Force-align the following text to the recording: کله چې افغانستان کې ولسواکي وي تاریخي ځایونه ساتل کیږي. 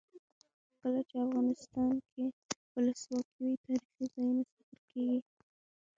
کله 0.79 1.01
چې 1.09 1.15
افغانستان 1.25 1.93
کې 2.11 2.25
ولسواکي 2.73 3.39
وي 3.45 3.53
تاریخي 3.63 4.05
ځایونه 4.13 4.43
ساتل 4.51 4.79
کیږي. 4.91 5.19